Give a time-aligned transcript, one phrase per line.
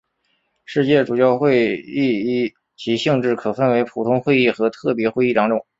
[0.65, 5.63] 世界主教会议依其性质可分为普通会议和特别会议两种。